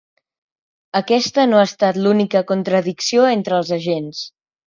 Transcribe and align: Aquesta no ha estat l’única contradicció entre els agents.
Aquesta 0.99 1.43
no 1.51 1.59
ha 1.59 1.65
estat 1.67 1.99
l’única 2.05 2.43
contradicció 2.53 3.27
entre 3.35 3.57
els 3.61 3.73
agents. 3.81 4.27